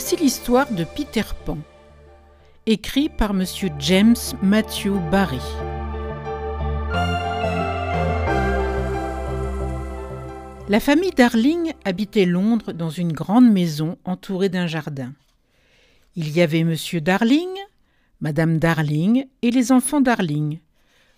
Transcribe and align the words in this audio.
Voici 0.00 0.14
l'histoire 0.14 0.70
de 0.70 0.84
Peter 0.84 1.24
Pan, 1.44 1.58
écrit 2.66 3.08
par 3.08 3.32
M. 3.32 3.44
James 3.80 4.14
Matthew 4.44 4.92
Barry. 5.10 5.40
La 10.68 10.78
famille 10.78 11.10
Darling 11.10 11.72
habitait 11.84 12.26
Londres 12.26 12.70
dans 12.70 12.90
une 12.90 13.12
grande 13.12 13.50
maison 13.50 13.98
entourée 14.04 14.48
d'un 14.48 14.68
jardin. 14.68 15.14
Il 16.14 16.30
y 16.30 16.42
avait 16.42 16.60
M. 16.60 16.76
Darling, 17.00 17.50
Madame 18.20 18.58
Darling 18.58 19.26
et 19.42 19.50
les 19.50 19.72
enfants 19.72 20.00
Darling, 20.00 20.60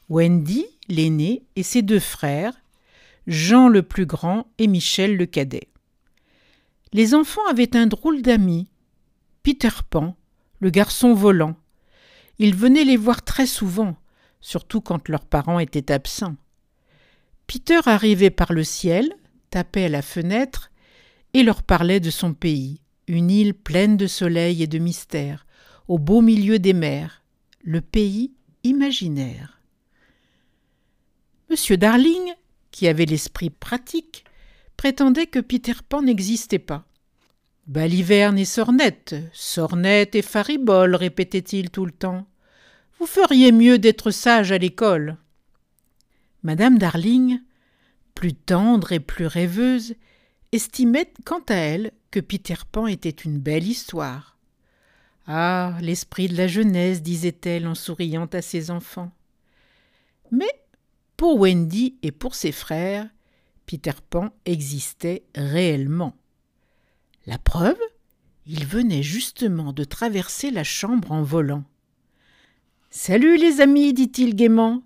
Wendy, 0.08 0.64
l'aîné, 0.88 1.42
et 1.54 1.62
ses 1.62 1.82
deux 1.82 2.00
frères, 2.00 2.54
Jean 3.26 3.68
le 3.68 3.82
plus 3.82 4.06
grand 4.06 4.46
et 4.56 4.66
Michel 4.66 5.18
le 5.18 5.26
cadet. 5.26 5.68
Les 6.92 7.14
enfants 7.14 7.46
avaient 7.48 7.76
un 7.76 7.86
drôle 7.86 8.20
d'ami, 8.22 8.66
Peter 9.42 9.70
Pan, 9.88 10.16
le 10.58 10.70
garçon 10.70 11.14
volant. 11.14 11.56
Ils 12.38 12.54
venaient 12.54 12.84
les 12.84 12.98
voir 12.98 13.22
très 13.22 13.46
souvent, 13.46 13.96
surtout 14.40 14.80
quand 14.80 15.08
leurs 15.08 15.24
parents 15.24 15.58
étaient 15.58 15.92
absents. 15.92 16.36
Peter 17.46 17.80
arrivait 17.86 18.30
par 18.30 18.52
le 18.52 18.64
ciel, 18.64 19.12
tapait 19.50 19.86
à 19.86 19.88
la 19.88 20.02
fenêtre 20.02 20.70
et 21.32 21.42
leur 21.42 21.62
parlait 21.62 22.00
de 22.00 22.10
son 22.10 22.34
pays, 22.34 22.80
une 23.08 23.30
île 23.30 23.54
pleine 23.54 23.96
de 23.96 24.06
soleil 24.06 24.62
et 24.62 24.66
de 24.66 24.78
mystère, 24.78 25.46
au 25.88 25.98
beau 25.98 26.20
milieu 26.20 26.58
des 26.58 26.74
mers, 26.74 27.22
le 27.62 27.80
pays 27.80 28.32
imaginaire. 28.62 29.60
Monsieur 31.48 31.76
Darling, 31.76 32.34
qui 32.70 32.86
avait 32.88 33.06
l'esprit 33.06 33.50
pratique, 33.50 34.24
prétendait 34.76 35.26
que 35.26 35.40
Peter 35.40 35.74
Pan 35.88 36.02
n'existait 36.02 36.58
pas. 36.60 36.86
Baliverne 37.70 38.36
et 38.36 38.44
Sornette, 38.44 39.14
Sornette 39.32 40.16
et 40.16 40.22
Faribole, 40.22 40.96
répétait-il 40.96 41.70
tout 41.70 41.86
le 41.86 41.92
temps. 41.92 42.26
Vous 42.98 43.06
feriez 43.06 43.52
mieux 43.52 43.78
d'être 43.78 44.10
sage 44.10 44.50
à 44.50 44.58
l'école. 44.58 45.16
Madame 46.42 46.78
Darling, 46.78 47.38
plus 48.16 48.34
tendre 48.34 48.90
et 48.90 48.98
plus 48.98 49.26
rêveuse, 49.26 49.94
estimait 50.50 51.12
quant 51.24 51.44
à 51.48 51.54
elle 51.54 51.92
que 52.10 52.18
Peter 52.18 52.56
Pan 52.72 52.88
était 52.88 53.08
une 53.08 53.38
belle 53.38 53.68
histoire. 53.68 54.36
Ah, 55.28 55.78
l'esprit 55.80 56.26
de 56.26 56.36
la 56.36 56.48
jeunesse, 56.48 57.02
disait-elle 57.02 57.68
en 57.68 57.76
souriant 57.76 58.26
à 58.32 58.42
ses 58.42 58.72
enfants. 58.72 59.12
Mais 60.32 60.60
pour 61.16 61.38
Wendy 61.38 61.94
et 62.02 62.10
pour 62.10 62.34
ses 62.34 62.50
frères, 62.50 63.08
Peter 63.64 63.94
Pan 64.10 64.30
existait 64.44 65.22
réellement. 65.36 66.16
La 67.26 67.36
preuve 67.36 67.78
Il 68.46 68.64
venait 68.64 69.02
justement 69.02 69.74
de 69.74 69.84
traverser 69.84 70.50
la 70.50 70.64
chambre 70.64 71.12
en 71.12 71.22
volant. 71.22 71.64
Salut 72.88 73.36
les 73.36 73.60
amis, 73.60 73.92
dit-il 73.92 74.34
gaiement. 74.34 74.82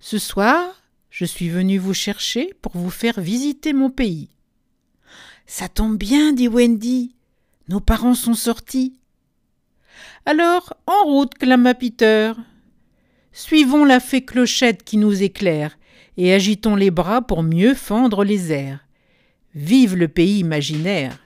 Ce 0.00 0.18
soir, 0.18 0.82
je 1.10 1.26
suis 1.26 1.50
venu 1.50 1.76
vous 1.76 1.92
chercher 1.92 2.54
pour 2.62 2.72
vous 2.76 2.88
faire 2.88 3.20
visiter 3.20 3.74
mon 3.74 3.90
pays. 3.90 4.30
Ça 5.46 5.68
tombe 5.68 5.98
bien, 5.98 6.32
dit 6.32 6.48
Wendy. 6.48 7.14
Nos 7.68 7.80
parents 7.80 8.14
sont 8.14 8.34
sortis. 8.34 8.98
Alors, 10.24 10.74
en 10.86 11.04
route, 11.04 11.34
clama 11.34 11.74
Peter. 11.74 12.32
Suivons 13.32 13.84
la 13.84 14.00
fée 14.00 14.24
Clochette 14.24 14.84
qui 14.84 14.96
nous 14.96 15.22
éclaire 15.22 15.76
et 16.16 16.32
agitons 16.32 16.76
les 16.76 16.90
bras 16.90 17.20
pour 17.20 17.42
mieux 17.42 17.74
fendre 17.74 18.24
les 18.24 18.52
airs. 18.52 18.80
Vive 19.54 19.96
le 19.96 20.08
pays 20.08 20.38
imaginaire! 20.38 21.23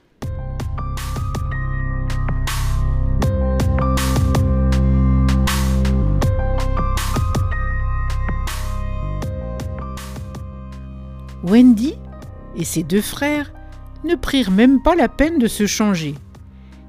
Wendy 11.49 11.95
et 12.57 12.65
ses 12.65 12.83
deux 12.83 13.01
frères 13.01 13.55
ne 14.05 14.17
prirent 14.17 14.51
même 14.51 14.83
pas 14.83 14.95
la 14.95 15.09
peine 15.09 15.39
de 15.39 15.47
se 15.47 15.67
changer. 15.67 16.15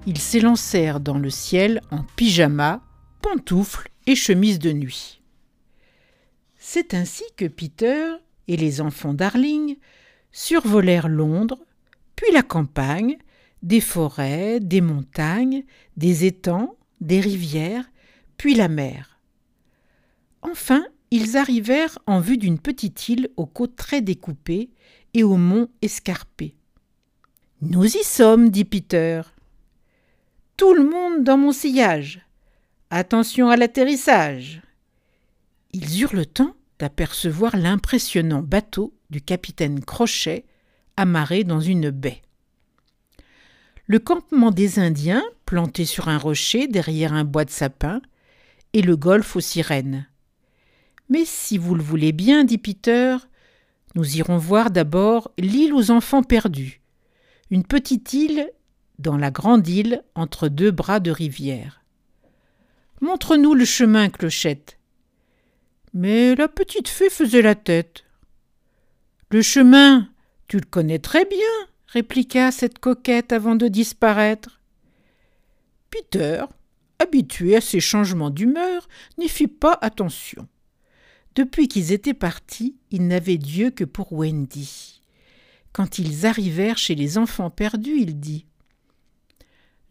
Ils 0.05 0.17
s'élancèrent 0.17 0.99
dans 0.99 1.17
le 1.17 1.29
ciel 1.29 1.81
en 1.91 2.03
pyjama, 2.17 2.81
pantoufles 3.21 3.89
et 4.05 4.15
chemise 4.15 4.59
de 4.59 4.73
nuit. 4.73 5.21
C'est 6.57 6.93
ainsi 6.93 7.23
que 7.37 7.45
Peter 7.45 8.11
et 8.49 8.57
les 8.57 8.81
enfants 8.81 9.13
Darling 9.13 9.77
survolèrent 10.31 11.07
Londres, 11.07 11.59
puis 12.17 12.31
la 12.33 12.43
campagne, 12.43 13.17
des 13.63 13.81
forêts, 13.81 14.59
des 14.59 14.81
montagnes, 14.81 15.63
des 15.95 16.25
étangs, 16.25 16.75
des 16.99 17.21
rivières, 17.21 17.89
puis 18.35 18.55
la 18.55 18.67
mer. 18.67 19.21
Enfin, 20.41 20.83
ils 21.11 21.37
arrivèrent 21.37 21.97
en 22.05 22.19
vue 22.19 22.37
d'une 22.37 22.59
petite 22.59 23.09
île 23.09 23.29
aux 23.37 23.45
côtes 23.45 23.75
très 23.75 24.01
découpées 24.01 24.69
et 25.13 25.23
aux 25.23 25.37
monts 25.37 25.69
escarpés. 25.81 26.55
Nous 27.61 27.85
y 27.85 28.03
sommes, 28.03 28.49
dit 28.49 28.65
Peter. 28.65 29.21
Tout 30.57 30.73
le 30.73 30.83
monde 30.83 31.23
dans 31.23 31.37
mon 31.37 31.51
sillage. 31.51 32.25
Attention 32.89 33.49
à 33.49 33.57
l'atterrissage. 33.57 34.61
Ils 35.73 36.01
eurent 36.01 36.15
le 36.15 36.25
temps 36.25 36.55
d'apercevoir 36.79 37.55
l'impressionnant 37.55 38.41
bateau 38.41 38.93
du 39.09 39.21
capitaine 39.21 39.83
Crochet 39.83 40.45
amarré 40.97 41.43
dans 41.43 41.61
une 41.61 41.91
baie. 41.91 42.21
Le 43.87 43.99
campement 43.99 44.51
des 44.51 44.79
Indiens, 44.79 45.23
planté 45.45 45.85
sur 45.85 46.09
un 46.09 46.17
rocher 46.17 46.67
derrière 46.67 47.13
un 47.13 47.23
bois 47.23 47.45
de 47.45 47.49
sapin, 47.49 48.01
et 48.73 48.81
le 48.81 48.95
golfe 48.95 49.35
aux 49.35 49.39
sirènes. 49.39 50.08
Mais 51.09 51.25
si 51.25 51.57
vous 51.57 51.75
le 51.75 51.83
voulez 51.83 52.11
bien, 52.11 52.43
dit 52.43 52.59
Peter, 52.59 53.17
nous 53.95 54.17
irons 54.17 54.37
voir 54.37 54.69
d'abord 54.69 55.31
l'île 55.39 55.73
aux 55.73 55.89
enfants 55.89 56.23
perdus, 56.23 56.81
une 57.49 57.65
petite 57.65 58.13
île 58.13 58.49
dans 58.99 59.17
la 59.17 59.31
grande 59.31 59.67
île 59.67 60.03
entre 60.13 60.47
deux 60.47 60.71
bras 60.71 60.99
de 60.99 61.09
rivière. 61.09 61.83
Montre-nous 63.01 63.55
le 63.55 63.65
chemin, 63.65 64.09
Clochette. 64.09 64.77
Mais 65.93 66.35
la 66.35 66.47
petite 66.47 66.89
fée 66.89 67.09
faisait 67.09 67.41
la 67.41 67.55
tête. 67.55 68.03
Le 69.31 69.41
chemin, 69.41 70.09
tu 70.47 70.57
le 70.57 70.65
connais 70.65 70.99
très 70.99 71.25
bien, 71.25 71.37
répliqua 71.87 72.51
cette 72.51 72.79
coquette 72.79 73.31
avant 73.31 73.55
de 73.55 73.67
disparaître. 73.67 74.59
Peter, 75.89 76.43
habitué 76.99 77.55
à 77.55 77.61
ces 77.61 77.79
changements 77.79 78.29
d'humeur, 78.29 78.87
n'y 79.17 79.29
fit 79.29 79.47
pas 79.47 79.77
attention. 79.81 80.47
Depuis 81.35 81.67
qu'ils 81.67 81.91
étaient 81.91 82.13
partis, 82.13 82.75
il 82.91 83.07
n'avait 83.07 83.37
Dieu 83.37 83.69
que 83.71 83.83
pour 83.83 84.13
Wendy. 84.13 85.01
Quand 85.71 85.99
ils 85.99 86.25
arrivèrent 86.25 86.77
chez 86.77 86.95
les 86.95 87.17
enfants 87.17 87.49
perdus, 87.49 87.99
il 87.99 88.19
dit 88.19 88.45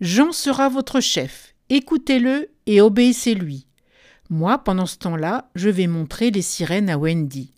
Jean 0.01 0.33
sera 0.33 0.69
votre 0.69 1.01
chef, 1.01 1.55
écoutez-le 1.71 2.51
et 2.67 2.81
obéissez-lui. 2.81 3.67
Moi, 4.31 4.59
pendant 4.59 4.87
ce 4.87 4.99
temps-là, 4.99 5.51
je 5.55 5.71
vais 5.71 5.87
montrer 5.87 6.31
les 6.31 6.43
sirènes 6.43 6.91
à 6.91 6.99
Wendy. 6.99 7.53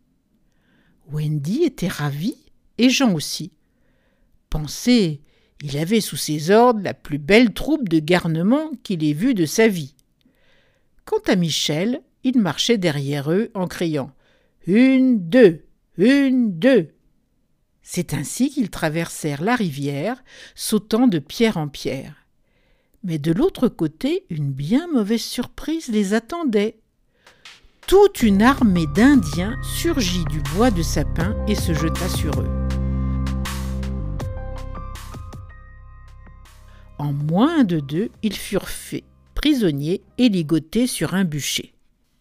Wendy 1.10 1.64
était 1.64 1.88
ravie, 1.88 2.38
et 2.78 2.88
Jean 2.88 3.12
aussi. 3.12 3.52
Pensez, 4.48 5.20
il 5.62 5.76
avait 5.76 6.00
sous 6.00 6.16
ses 6.16 6.50
ordres 6.50 6.80
la 6.82 6.94
plus 6.94 7.18
belle 7.18 7.52
troupe 7.52 7.88
de 7.88 7.98
garnement 7.98 8.70
qu'il 8.82 9.04
ait 9.04 9.12
vue 9.12 9.34
de 9.34 9.46
sa 9.46 9.68
vie. 9.68 9.94
Quant 11.04 11.20
à 11.26 11.36
Michel, 11.36 12.00
il 12.24 12.38
marchait 12.38 12.78
derrière 12.78 13.30
eux 13.32 13.50
en 13.54 13.66
criant 13.66 14.12
Une, 14.66 15.28
deux, 15.28 15.64
une, 15.96 16.58
deux. 16.58 16.88
C'est 17.82 18.14
ainsi 18.14 18.50
qu'ils 18.50 18.70
traversèrent 18.70 19.42
la 19.42 19.56
rivière, 19.56 20.22
sautant 20.54 21.06
de 21.08 21.18
pierre 21.18 21.56
en 21.56 21.68
pierre. 21.68 22.26
Mais 23.02 23.18
de 23.18 23.32
l'autre 23.32 23.68
côté, 23.68 24.24
une 24.28 24.52
bien 24.52 24.86
mauvaise 24.92 25.22
surprise 25.22 25.88
les 25.88 26.12
attendait. 26.14 26.78
Toute 27.86 28.22
une 28.22 28.42
armée 28.42 28.86
d'Indiens 28.94 29.56
surgit 29.62 30.24
du 30.26 30.40
bois 30.54 30.70
de 30.70 30.82
sapin 30.82 31.34
et 31.48 31.54
se 31.54 31.72
jeta 31.72 32.08
sur 32.08 32.40
eux. 32.40 32.50
En 36.98 37.12
moins 37.14 37.64
de 37.64 37.80
deux, 37.80 38.10
ils 38.22 38.36
furent 38.36 38.68
faits 38.68 39.04
prisonniers 39.34 40.02
et 40.18 40.28
ligotés 40.28 40.86
sur 40.86 41.14
un 41.14 41.24
bûcher. 41.24 41.72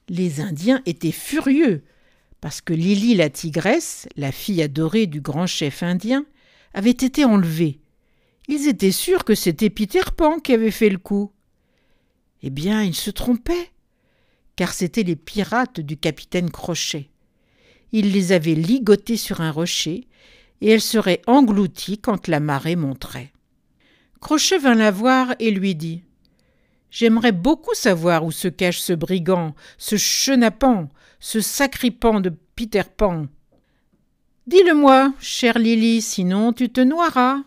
Les 0.10 0.42
Indiens 0.42 0.82
étaient 0.86 1.12
furieux 1.12 1.84
parce 2.42 2.62
que 2.62 2.74
Lily 2.74 3.16
la 3.16 3.30
tigresse, 3.30 4.08
la 4.16 4.32
fille 4.32 4.62
adorée 4.62 5.08
du 5.08 5.22
grand 5.22 5.48
chef 5.48 5.84
indien, 5.84 6.26
avait 6.74 6.92
été 6.92 7.26
enlevée 7.26 7.80
ils 8.52 8.68
étaient 8.68 8.92
sûrs 8.92 9.26
que 9.26 9.36
c'était 9.36 9.70
Peter 9.70 10.02
Pan 10.18 10.40
qui 10.40 10.54
avait 10.54 10.72
fait 10.72 10.90
le 10.90 10.98
coup. 10.98 11.32
Eh 12.42 12.50
bien, 12.50 12.82
ils 12.82 12.96
se 12.96 13.12
trompaient, 13.12 13.70
car 14.56 14.74
c'étaient 14.74 15.04
les 15.04 15.16
pirates 15.16 15.80
du 15.80 15.98
capitaine 15.98 16.50
Crochet. 16.50 17.12
Il 17.92 18.12
les 18.12 18.32
avait 18.32 18.56
ligotées 18.56 19.18
sur 19.18 19.42
un 19.42 19.52
rocher, 19.52 20.08
et 20.62 20.70
elles 20.72 20.82
seraient 20.82 21.22
englouties 21.28 22.00
quand 22.00 22.28
la 22.28 22.40
marée 22.40 22.76
monterait. 22.76 23.32
Crochet 24.20 24.58
vint 24.58 24.74
la 24.74 24.90
voir 24.90 25.36
et 25.38 25.52
lui 25.52 25.76
dit 25.76 26.02
J'aimerais 26.92 27.32
beaucoup 27.32 27.76
savoir 27.76 28.26
où 28.26 28.32
se 28.32 28.48
cache 28.48 28.80
ce 28.80 28.94
brigand, 28.94 29.54
ce 29.78 29.96
chenapan, 29.96 30.90
ce 31.20 31.40
sacripant 31.42 32.20
de 32.20 32.34
Peter 32.56 32.84
Pan. 32.98 33.28
Dis-le-moi, 34.48 35.14
chère 35.20 35.60
Lily, 35.60 36.02
sinon 36.02 36.54
tu 36.54 36.70
te 36.70 36.82
noieras. 36.82 37.44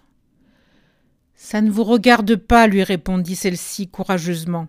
Ça 1.35 1.61
ne 1.61 1.71
vous 1.71 1.83
regarde 1.83 2.37
pas, 2.37 2.69
lui 2.69 2.85
répondit 2.85 3.35
celle-ci 3.35 3.89
courageusement. 3.89 4.69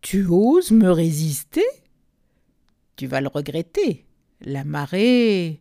Tu 0.00 0.26
oses 0.26 0.72
me 0.72 0.90
résister? 0.90 1.64
Tu 2.96 3.06
vas 3.06 3.20
le 3.20 3.28
regretter. 3.28 4.06
La 4.40 4.64
marée. 4.64 5.60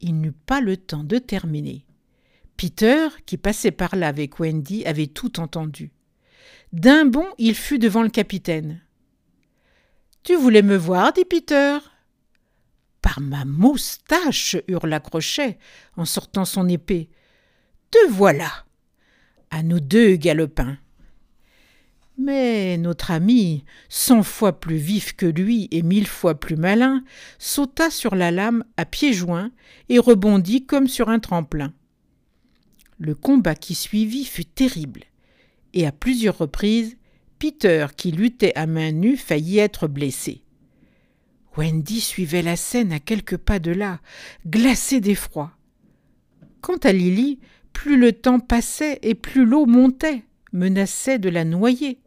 Il 0.00 0.20
n'eut 0.20 0.32
pas 0.32 0.60
le 0.60 0.76
temps 0.76 1.04
de 1.04 1.18
terminer. 1.18 1.84
Peter, 2.56 3.08
qui 3.26 3.36
passait 3.36 3.70
par 3.70 3.94
là 3.94 4.08
avec 4.08 4.40
Wendy, 4.40 4.84
avait 4.86 5.06
tout 5.06 5.38
entendu. 5.38 5.92
D'un 6.76 7.06
bond, 7.06 7.24
il 7.38 7.54
fut 7.54 7.78
devant 7.78 8.02
le 8.02 8.10
capitaine. 8.10 8.82
Tu 10.22 10.36
voulais 10.36 10.60
me 10.60 10.76
voir, 10.76 11.14
dit 11.14 11.24
Peter. 11.24 11.78
Par 13.00 13.18
ma 13.22 13.46
moustache, 13.46 14.58
hurla 14.68 15.00
Crochet 15.00 15.58
en 15.96 16.04
sortant 16.04 16.44
son 16.44 16.68
épée. 16.68 17.08
Te 17.90 18.10
voilà. 18.10 18.66
À 19.50 19.62
nous 19.62 19.80
deux, 19.80 20.16
Galopin. 20.16 20.76
Mais 22.18 22.76
notre 22.76 23.10
ami, 23.10 23.64
cent 23.88 24.22
fois 24.22 24.60
plus 24.60 24.76
vif 24.76 25.16
que 25.16 25.24
lui 25.24 25.68
et 25.70 25.80
mille 25.80 26.06
fois 26.06 26.38
plus 26.38 26.56
malin, 26.56 27.02
sauta 27.38 27.88
sur 27.88 28.14
la 28.14 28.30
lame 28.30 28.64
à 28.76 28.84
pieds 28.84 29.14
joints 29.14 29.50
et 29.88 29.98
rebondit 29.98 30.66
comme 30.66 30.88
sur 30.88 31.08
un 31.08 31.20
tremplin. 31.20 31.72
Le 32.98 33.14
combat 33.14 33.54
qui 33.54 33.74
suivit 33.74 34.26
fut 34.26 34.44
terrible, 34.44 35.04
et 35.76 35.86
à 35.86 35.92
plusieurs 35.92 36.38
reprises, 36.38 36.96
Peter, 37.38 37.88
qui 37.96 38.10
luttait 38.10 38.56
à 38.56 38.66
main 38.66 38.92
nue, 38.92 39.18
faillit 39.18 39.58
être 39.58 39.86
blessé. 39.86 40.42
Wendy 41.54 42.00
suivait 42.00 42.42
la 42.42 42.56
scène 42.56 42.92
à 42.92 42.98
quelques 42.98 43.36
pas 43.36 43.58
de 43.58 43.72
là, 43.72 44.00
glacée 44.46 45.00
d'effroi. 45.00 45.52
Quant 46.62 46.78
à 46.78 46.92
Lily, 46.92 47.38
plus 47.74 47.98
le 47.98 48.12
temps 48.12 48.40
passait 48.40 48.98
et 49.02 49.14
plus 49.14 49.44
l'eau 49.44 49.66
montait, 49.66 50.22
menaçait 50.52 51.18
de 51.18 51.28
la 51.28 51.44
noyer. 51.44 52.00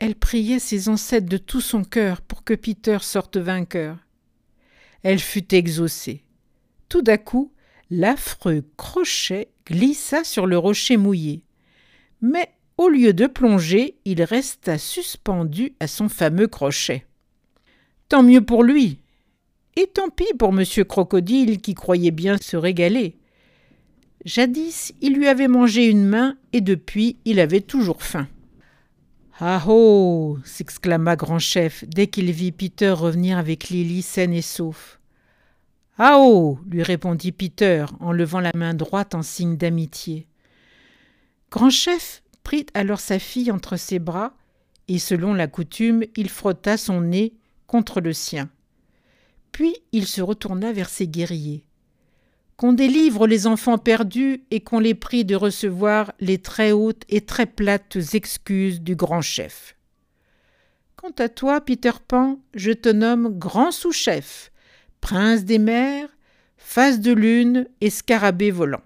Elle 0.00 0.16
priait 0.16 0.58
ses 0.58 0.88
ancêtres 0.88 1.28
de 1.28 1.38
tout 1.38 1.60
son 1.60 1.84
cœur 1.84 2.20
pour 2.22 2.42
que 2.42 2.54
Peter 2.54 2.98
sorte 3.02 3.36
vainqueur. 3.36 3.98
Elle 5.04 5.20
fut 5.20 5.54
exaucée. 5.54 6.24
Tout 6.88 7.04
à 7.06 7.18
coup, 7.18 7.52
l'affreux 7.88 8.64
crochet 8.76 9.52
glissa 9.64 10.24
sur 10.24 10.46
le 10.46 10.58
rocher 10.58 10.96
mouillé. 10.96 11.44
Mais 12.22 12.48
au 12.78 12.88
lieu 12.88 13.12
de 13.12 13.26
plonger, 13.26 13.96
il 14.04 14.22
resta 14.22 14.78
suspendu 14.78 15.74
à 15.80 15.86
son 15.86 16.08
fameux 16.08 16.46
crochet. 16.46 17.04
Tant 18.08 18.22
mieux 18.22 18.44
pour 18.44 18.62
lui. 18.62 18.98
Et 19.76 19.86
tant 19.86 20.08
pis 20.08 20.32
pour 20.38 20.52
monsieur 20.52 20.84
Crocodile 20.84 21.60
qui 21.60 21.74
croyait 21.74 22.10
bien 22.10 22.36
se 22.38 22.56
régaler. 22.56 23.16
Jadis, 24.24 24.92
il 25.00 25.14
lui 25.14 25.26
avait 25.26 25.48
mangé 25.48 25.86
une 25.86 26.06
main 26.06 26.36
et 26.52 26.60
depuis, 26.60 27.16
il 27.24 27.40
avait 27.40 27.60
toujours 27.60 28.02
faim. 28.02 28.28
Ah 29.40 29.64
oh 29.66 30.38
s'exclama 30.44 31.16
Grand 31.16 31.40
Chef 31.40 31.84
dès 31.88 32.06
qu'il 32.06 32.30
vit 32.30 32.52
Peter 32.52 32.90
revenir 32.90 33.38
avec 33.38 33.70
Lily 33.70 34.02
saine 34.02 34.32
et 34.34 34.42
sauf. 34.42 35.00
Ah 35.98 36.18
oh 36.18 36.58
lui 36.70 36.82
répondit 36.82 37.32
Peter 37.32 37.86
en 37.98 38.12
levant 38.12 38.40
la 38.40 38.52
main 38.54 38.74
droite 38.74 39.14
en 39.14 39.22
signe 39.22 39.56
d'amitié. 39.56 40.26
Grand 41.52 41.68
Chef 41.68 42.22
prit 42.42 42.64
alors 42.72 42.98
sa 42.98 43.18
fille 43.18 43.50
entre 43.50 43.76
ses 43.76 43.98
bras 43.98 44.34
et 44.88 44.98
selon 44.98 45.34
la 45.34 45.46
coutume, 45.46 46.02
il 46.16 46.30
frotta 46.30 46.78
son 46.78 47.02
nez 47.02 47.34
contre 47.66 48.00
le 48.00 48.14
sien. 48.14 48.48
Puis 49.52 49.76
il 49.92 50.06
se 50.06 50.22
retourna 50.22 50.72
vers 50.72 50.88
ses 50.88 51.06
guerriers 51.06 51.66
qu'on 52.56 52.72
délivre 52.72 53.26
les 53.26 53.46
enfants 53.46 53.76
perdus 53.76 54.44
et 54.50 54.60
qu'on 54.60 54.78
les 54.78 54.94
prie 54.94 55.26
de 55.26 55.34
recevoir 55.34 56.12
les 56.20 56.38
très 56.38 56.72
hautes 56.72 57.02
et 57.10 57.20
très 57.20 57.46
plates 57.46 57.98
excuses 58.14 58.80
du 58.80 58.96
grand 58.96 59.20
chef. 59.20 59.76
Quant 60.96 61.12
à 61.18 61.28
toi, 61.28 61.60
Peter 61.60 61.92
Pan, 62.06 62.40
je 62.54 62.72
te 62.72 62.88
nomme 62.88 63.36
grand 63.36 63.72
sous-chef, 63.72 64.52
prince 65.02 65.44
des 65.44 65.58
mers, 65.58 66.08
face 66.56 67.00
de 67.00 67.12
lune 67.12 67.66
et 67.80 67.90
scarabée 67.90 68.52
volant. 68.52 68.82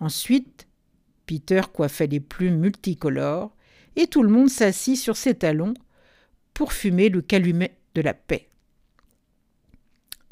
Ensuite, 0.00 0.67
Peter 1.28 1.60
coiffait 1.72 2.08
les 2.08 2.20
plumes 2.20 2.58
multicolores, 2.58 3.54
et 3.94 4.08
tout 4.08 4.24
le 4.24 4.30
monde 4.30 4.48
s'assit 4.48 4.96
sur 4.96 5.16
ses 5.16 5.34
talons 5.34 5.74
pour 6.54 6.72
fumer 6.72 7.10
le 7.10 7.20
calumet 7.20 7.76
de 7.94 8.00
la 8.00 8.14
paix. 8.14 8.48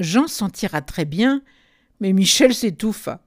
Jean 0.01 0.27
s'en 0.27 0.51
tira 0.51 0.83
très 0.83 1.05
bien 1.05 1.43
mais 2.01 2.13
Michel 2.13 2.55
s'étouffa. 2.55 3.23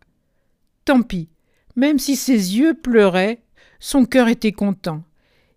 Tant 0.85 1.01
pis, 1.01 1.29
même 1.75 1.99
si 1.99 2.15
ses 2.15 2.57
yeux 2.57 2.73
pleuraient, 2.73 3.43
son 3.79 4.05
cœur 4.05 4.27
était 4.27 4.51
content. 4.51 5.03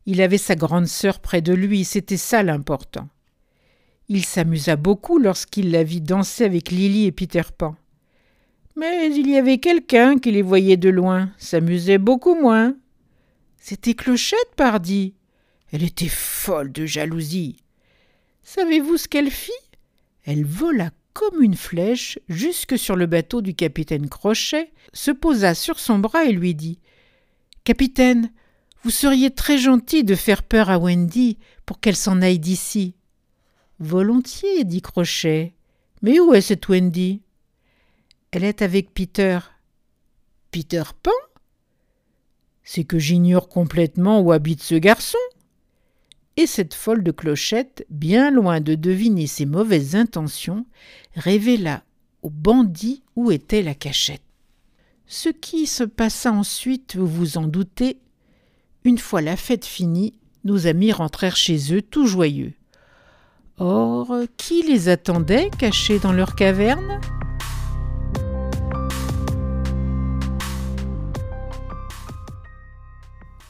Il 0.06 0.20
avait 0.20 0.38
sa 0.38 0.54
grande 0.54 0.86
sœur 0.86 1.20
près 1.20 1.42
de 1.42 1.52
lui, 1.52 1.84
c'était 1.84 2.16
ça 2.16 2.42
l'important. 2.42 3.08
Il 4.08 4.24
s'amusa 4.24 4.76
beaucoup 4.76 5.18
lorsqu'il 5.18 5.70
la 5.70 5.84
vit 5.84 6.00
danser 6.00 6.44
avec 6.44 6.70
Lily 6.70 7.06
et 7.06 7.12
Peter 7.12 7.42
Pan. 7.56 7.76
Mais 8.76 9.14
il 9.14 9.28
y 9.28 9.36
avait 9.36 9.58
quelqu'un 9.58 10.18
qui 10.18 10.30
les 10.30 10.42
voyait 10.42 10.76
de 10.76 10.88
loin, 10.88 11.30
s'amusait 11.36 11.98
beaucoup 11.98 12.34
moins. 12.34 12.74
C'était 13.58 13.94
Clochette, 13.94 14.54
pardi. 14.56 15.14
Elle 15.70 15.82
était 15.82 16.08
folle 16.08 16.72
de 16.72 16.86
jalousie. 16.86 17.56
Savez-vous 18.42 18.96
ce 18.96 19.08
qu'elle 19.08 19.30
fit? 19.30 19.52
Elle 20.24 20.44
vola 20.44 20.90
comme 21.12 21.42
une 21.42 21.56
flèche 21.56 22.18
jusque 22.28 22.78
sur 22.78 22.96
le 22.96 23.06
bateau 23.06 23.42
du 23.42 23.54
capitaine 23.54 24.08
Crochet, 24.08 24.72
se 24.92 25.10
posa 25.10 25.54
sur 25.54 25.78
son 25.78 25.98
bras 25.98 26.24
et 26.24 26.32
lui 26.32 26.54
dit 26.54 26.78
Capitaine, 27.64 28.32
vous 28.82 28.90
seriez 28.90 29.30
très 29.30 29.58
gentil 29.58 30.04
de 30.04 30.14
faire 30.14 30.42
peur 30.42 30.70
à 30.70 30.78
Wendy 30.78 31.38
pour 31.66 31.80
qu'elle 31.80 31.96
s'en 31.96 32.22
aille 32.22 32.38
d'ici. 32.38 32.94
Volontiers, 33.78 34.64
dit 34.64 34.82
Crochet. 34.82 35.54
Mais 36.02 36.18
où 36.18 36.34
est 36.34 36.40
cette 36.40 36.68
Wendy? 36.68 37.22
Elle 38.32 38.44
est 38.44 38.62
avec 38.62 38.94
Peter. 38.94 39.38
Peter 40.52 40.82
Pan? 41.02 41.10
C'est 42.64 42.84
que 42.84 42.98
j'ignore 42.98 43.50
complètement 43.50 44.20
où 44.22 44.32
habite 44.32 44.62
ce 44.62 44.74
garçon 44.74 45.18
et 46.38 46.46
cette 46.46 46.72
folle 46.72 47.02
de 47.02 47.10
clochette, 47.10 47.84
bien 47.90 48.30
loin 48.30 48.60
de 48.60 48.74
deviner 48.74 49.26
ses 49.26 49.44
mauvaises 49.44 49.96
intentions, 49.96 50.64
révéla 51.14 51.82
au 52.22 52.30
bandit 52.30 53.02
où 53.16 53.30
était 53.30 53.62
la 53.62 53.74
cachette. 53.74 54.22
Ce 55.06 55.28
qui 55.28 55.66
se 55.66 55.84
passa 55.84 56.32
ensuite, 56.32 56.96
vous 56.96 57.06
vous 57.06 57.36
en 57.36 57.46
doutez, 57.46 57.98
une 58.84 58.96
fois 58.96 59.20
la 59.20 59.36
fête 59.36 59.66
finie, 59.66 60.14
nos 60.44 60.66
amis 60.66 60.92
rentrèrent 60.92 61.36
chez 61.36 61.74
eux 61.74 61.82
tout 61.82 62.06
joyeux. 62.06 62.54
Or, 63.58 64.16
qui 64.38 64.62
les 64.62 64.88
attendait 64.88 65.50
cachés 65.58 65.98
dans 65.98 66.12
leur 66.12 66.34
caverne? 66.34 66.98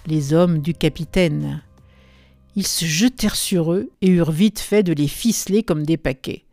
Les 0.06 0.32
hommes 0.32 0.58
du 0.58 0.74
capitaine. 0.74 1.62
Ils 2.56 2.66
se 2.66 2.84
jetèrent 2.84 3.36
sur 3.36 3.72
eux 3.72 3.90
et 4.00 4.08
eurent 4.08 4.32
vite 4.32 4.58
fait 4.58 4.82
de 4.82 4.92
les 4.92 5.08
ficeler 5.08 5.62
comme 5.62 5.84
des 5.84 5.96
paquets, 5.96 6.44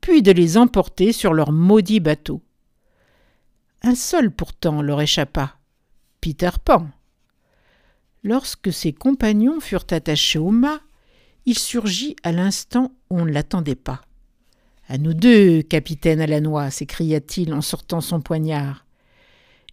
puis 0.00 0.22
de 0.22 0.32
les 0.32 0.56
emporter 0.56 1.12
sur 1.12 1.34
leur 1.34 1.52
maudit 1.52 2.00
bateau. 2.00 2.42
Un 3.82 3.94
seul 3.94 4.30
pourtant 4.30 4.82
leur 4.82 5.00
échappa 5.00 5.56
Peter 6.20 6.50
Pan. 6.64 6.88
Lorsque 8.24 8.72
ses 8.72 8.92
compagnons 8.92 9.60
furent 9.60 9.86
attachés 9.90 10.38
au 10.38 10.50
mât, 10.50 10.80
il 11.46 11.58
surgit 11.58 12.16
à 12.24 12.32
l'instant 12.32 12.92
où 13.10 13.20
on 13.20 13.24
ne 13.24 13.30
l'attendait 13.32 13.74
pas. 13.74 14.00
À 14.88 14.96
nous 14.96 15.14
deux, 15.14 15.62
capitaine 15.62 16.20
à 16.20 16.26
la 16.26 16.40
noix, 16.40 16.70
s'écria-t-il 16.70 17.52
en 17.52 17.60
sortant 17.60 18.00
son 18.00 18.20
poignard. 18.20 18.86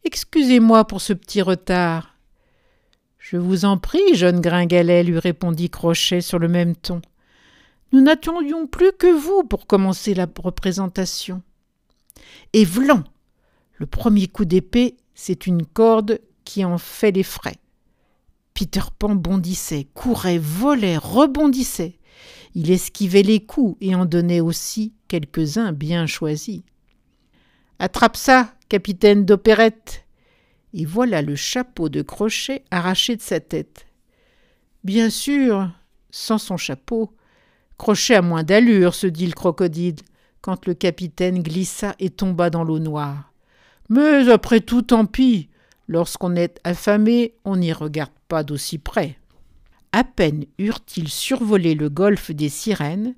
Excusez-moi 0.03 0.85
pour 0.85 1.01
ce 1.01 1.13
petit 1.13 1.41
retard. 1.41 2.14
Je 3.27 3.37
vous 3.37 3.65
en 3.65 3.79
prie, 3.79 4.13
jeune 4.13 4.39
gringalet, 4.39 5.03
lui 5.03 5.17
répondit 5.17 5.71
Crochet 5.71 6.21
sur 6.21 6.37
le 6.37 6.47
même 6.47 6.75
ton. 6.75 7.01
Nous 7.91 8.01
n'attendions 8.01 8.67
plus 8.67 8.91
que 8.91 9.07
vous 9.07 9.41
pour 9.41 9.65
commencer 9.65 10.13
la 10.13 10.27
représentation. 10.37 11.41
Et 12.53 12.65
vlan 12.65 13.03
Le 13.77 13.87
premier 13.87 14.27
coup 14.27 14.45
d'épée, 14.45 14.97
c'est 15.15 15.47
une 15.47 15.65
corde 15.65 16.19
qui 16.43 16.63
en 16.63 16.77
fait 16.77 17.13
les 17.13 17.23
frais. 17.23 17.55
Peter 18.53 18.83
Pan 18.99 19.15
bondissait, 19.15 19.87
courait, 19.95 20.37
volait, 20.37 20.97
rebondissait. 20.97 21.97
Il 22.53 22.69
esquivait 22.69 23.23
les 23.23 23.43
coups 23.43 23.75
et 23.81 23.95
en 23.95 24.05
donnait 24.05 24.39
aussi 24.39 24.93
quelques-uns 25.07 25.71
bien 25.71 26.05
choisis. 26.05 26.61
Attrape 27.79 28.17
ça, 28.17 28.53
capitaine 28.69 29.25
d'opérette 29.25 30.04
et 30.75 30.85
voilà 30.85 31.21
le 31.21 31.35
chapeau 31.35 31.87
de 31.87 32.01
crochet 32.01 32.63
arraché 32.69 33.15
de 33.15 33.21
sa 33.21 33.39
tête. 33.39 33.85
Bien 34.83 35.09
sûr, 35.09 35.71
sans 36.11 36.37
son 36.37 36.57
chapeau. 36.57 37.13
Crochet 37.77 38.15
a 38.15 38.21
moins 38.21 38.43
d'allure, 38.43 38.93
se 38.93 39.07
dit 39.07 39.25
le 39.25 39.31
crocodile, 39.33 39.95
quand 40.41 40.65
le 40.65 40.73
capitaine 40.73 41.41
glissa 41.41 41.95
et 41.99 42.09
tomba 42.09 42.49
dans 42.49 42.65
l'eau 42.65 42.79
noire. 42.79 43.31
Mais 43.89 44.29
après 44.29 44.59
tout, 44.59 44.81
tant 44.81 45.05
pis. 45.05 45.49
Lorsqu'on 45.87 46.35
est 46.35 46.59
affamé, 46.65 47.35
on 47.45 47.55
n'y 47.55 47.71
regarde 47.71 48.11
pas 48.27 48.43
d'aussi 48.43 48.77
près. 48.77 49.17
À 49.93 50.03
peine 50.03 50.45
eurent-ils 50.59 51.09
survolé 51.09 51.73
le 51.73 51.89
golfe 51.89 52.31
des 52.31 52.49
sirènes, 52.49 53.15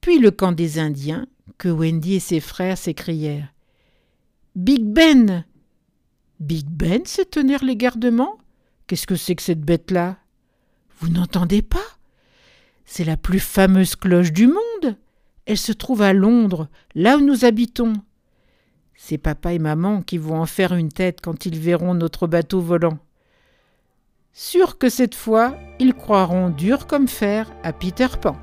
puis 0.00 0.18
le 0.18 0.32
camp 0.32 0.52
des 0.52 0.80
Indiens, 0.80 1.26
que 1.58 1.68
Wendy 1.68 2.14
et 2.14 2.20
ses 2.20 2.40
frères 2.40 2.76
s'écrièrent. 2.76 3.52
Big 4.56 4.82
Ben. 4.84 5.44
Big 6.40 6.66
Ben 6.66 7.04
s'étonnèrent 7.04 7.64
les 7.64 7.76
gardements? 7.76 8.38
Qu'est-ce 8.86 9.06
que 9.06 9.16
c'est 9.16 9.34
que 9.34 9.42
cette 9.42 9.60
bête-là? 9.60 10.16
Vous 11.00 11.08
n'entendez 11.08 11.62
pas? 11.62 11.78
C'est 12.84 13.04
la 13.04 13.16
plus 13.16 13.40
fameuse 13.40 13.96
cloche 13.96 14.32
du 14.32 14.46
monde. 14.46 14.96
Elle 15.46 15.58
se 15.58 15.72
trouve 15.72 16.02
à 16.02 16.12
Londres, 16.12 16.68
là 16.94 17.16
où 17.16 17.20
nous 17.20 17.44
habitons. 17.44 17.94
C'est 18.94 19.18
papa 19.18 19.52
et 19.52 19.58
maman 19.58 20.02
qui 20.02 20.18
vont 20.18 20.40
en 20.40 20.46
faire 20.46 20.74
une 20.74 20.90
tête 20.90 21.20
quand 21.22 21.46
ils 21.46 21.58
verront 21.58 21.94
notre 21.94 22.26
bateau 22.26 22.60
volant. 22.60 22.98
Sûr 24.32 24.78
que 24.78 24.88
cette 24.88 25.14
fois, 25.14 25.56
ils 25.80 25.94
croiront 25.94 26.50
dur 26.50 26.86
comme 26.86 27.08
fer 27.08 27.50
à 27.64 27.72
Peter 27.72 28.08
Pan. 28.20 28.36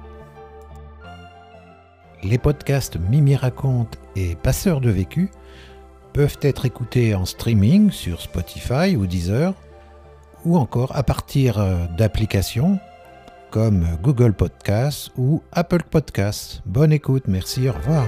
Les 2.24 2.38
podcasts 2.38 2.98
Mimi 2.98 3.36
raconte 3.36 3.98
et 4.16 4.36
Passeurs 4.36 4.82
de 4.82 4.90
vécu 4.90 5.30
peuvent 6.16 6.38
être 6.44 6.66
écoutés 6.66 7.14
en 7.14 7.26
streaming 7.26 7.92
sur 7.92 8.22
Spotify 8.22 8.96
ou 8.96 9.06
Deezer, 9.06 9.54
ou 10.46 10.58
encore 10.58 10.96
à 10.96 11.04
partir 11.04 11.60
euh, 11.60 11.76
d'applications 11.98 12.80
comme 13.52 13.86
Google 14.02 14.32
Podcasts 14.32 15.12
ou 15.18 15.44
Apple 15.52 15.84
Podcasts. 15.84 16.62
Bonne 16.66 16.94
écoute, 16.94 17.24
merci, 17.28 17.68
au 17.68 17.74
revoir. 17.74 18.06